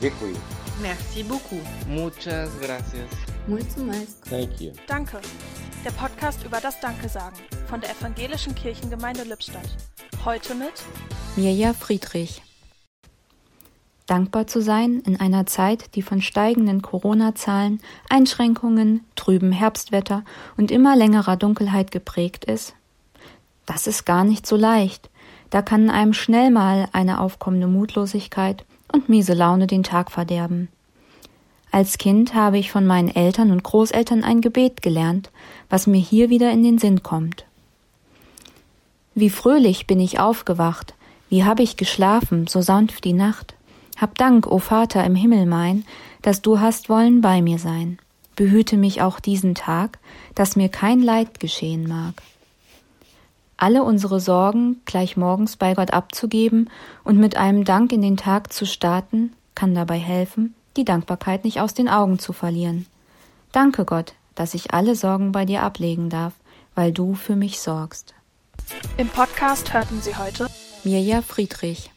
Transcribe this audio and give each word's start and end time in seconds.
Děkuji. 0.00 0.36
Merci 0.80 1.24
beaucoup. 1.24 1.62
Muchas 1.88 2.50
gracias. 2.60 3.10
Mulțumesc. 3.48 4.28
Thank 4.28 4.60
you. 4.60 4.72
Danke. 4.86 5.20
Der 5.84 5.90
Podcast 5.90 6.44
über 6.44 6.60
das 6.60 6.80
Danke 6.80 7.08
sagen 7.08 7.36
von 7.66 7.80
der 7.80 7.90
Evangelischen 7.90 8.54
Kirchengemeinde 8.54 9.24
Lippstadt. 9.24 9.68
Heute 10.24 10.54
mit 10.54 10.72
Mirja 11.36 11.72
Friedrich. 11.72 12.42
Dankbar 14.06 14.46
zu 14.46 14.62
sein 14.62 15.02
in 15.04 15.18
einer 15.20 15.46
Zeit, 15.46 15.96
die 15.96 16.02
von 16.02 16.22
steigenden 16.22 16.80
Corona-Zahlen, 16.80 17.80
Einschränkungen, 18.08 19.04
trübem 19.16 19.50
Herbstwetter 19.50 20.24
und 20.56 20.70
immer 20.70 20.96
längerer 20.96 21.36
Dunkelheit 21.36 21.90
geprägt 21.90 22.44
ist? 22.44 22.74
Das 23.66 23.88
ist 23.88 24.06
gar 24.06 24.22
nicht 24.22 24.46
so 24.46 24.56
leicht. 24.56 25.10
Da 25.50 25.60
kann 25.60 25.90
einem 25.90 26.12
schnell 26.12 26.50
mal 26.50 26.88
eine 26.92 27.20
aufkommende 27.20 27.66
Mutlosigkeit 27.66 28.64
und 28.92 29.08
miese 29.08 29.34
Laune 29.34 29.66
den 29.66 29.82
Tag 29.82 30.10
verderben. 30.10 30.68
Als 31.70 31.98
Kind 31.98 32.34
habe 32.34 32.58
ich 32.58 32.70
von 32.70 32.86
meinen 32.86 33.14
Eltern 33.14 33.50
und 33.50 33.62
Großeltern 33.62 34.24
ein 34.24 34.40
Gebet 34.40 34.82
gelernt, 34.82 35.30
was 35.68 35.86
mir 35.86 36.00
hier 36.00 36.30
wieder 36.30 36.50
in 36.50 36.62
den 36.62 36.78
Sinn 36.78 37.02
kommt. 37.02 37.44
Wie 39.14 39.30
fröhlich 39.30 39.86
bin 39.86 40.00
ich 40.00 40.18
aufgewacht, 40.18 40.94
wie 41.28 41.44
hab 41.44 41.60
ich 41.60 41.76
geschlafen, 41.76 42.46
so 42.46 42.62
sanft 42.62 43.04
die 43.04 43.12
Nacht. 43.12 43.54
Hab 43.96 44.16
Dank, 44.16 44.46
o 44.46 44.58
Vater 44.58 45.04
im 45.04 45.14
Himmel 45.14 45.44
mein, 45.44 45.84
dass 46.22 46.40
du 46.40 46.60
hast 46.60 46.88
wollen 46.88 47.20
bei 47.20 47.42
mir 47.42 47.58
sein. 47.58 47.98
Behüte 48.36 48.76
mich 48.76 49.02
auch 49.02 49.20
diesen 49.20 49.54
Tag, 49.54 49.98
dass 50.34 50.56
mir 50.56 50.68
kein 50.68 51.02
Leid 51.02 51.40
geschehen 51.40 51.88
mag. 51.88 52.14
Alle 53.58 53.82
unsere 53.82 54.20
Sorgen 54.20 54.80
gleich 54.84 55.16
morgens 55.16 55.56
bei 55.56 55.74
Gott 55.74 55.92
abzugeben 55.92 56.70
und 57.02 57.18
mit 57.18 57.36
einem 57.36 57.64
Dank 57.64 57.92
in 57.92 58.02
den 58.02 58.16
Tag 58.16 58.52
zu 58.52 58.64
starten, 58.64 59.32
kann 59.56 59.74
dabei 59.74 59.98
helfen, 59.98 60.54
die 60.76 60.84
Dankbarkeit 60.84 61.44
nicht 61.44 61.60
aus 61.60 61.74
den 61.74 61.88
Augen 61.88 62.20
zu 62.20 62.32
verlieren. 62.32 62.86
Danke 63.50 63.84
Gott, 63.84 64.14
dass 64.36 64.54
ich 64.54 64.72
alle 64.72 64.94
Sorgen 64.94 65.32
bei 65.32 65.44
dir 65.44 65.64
ablegen 65.64 66.08
darf, 66.08 66.34
weil 66.76 66.92
du 66.92 67.14
für 67.14 67.34
mich 67.34 67.58
sorgst. 67.58 68.14
im 68.96 69.08
Podcast 69.08 69.74
hörten 69.74 70.00
Sie 70.00 70.16
heute 70.16 70.46
Mirja 70.84 71.20
Friedrich 71.20 71.90